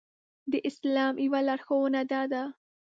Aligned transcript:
د 0.51 0.53
اسلام 0.69 1.13
يوه 1.25 1.39
لارښوونه 1.47 2.01
دا 2.11 2.21
ده. 2.31 2.43